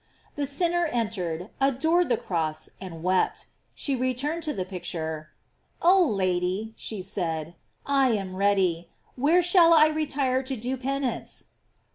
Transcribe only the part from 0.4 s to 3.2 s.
sinner en tered, adored the cross, and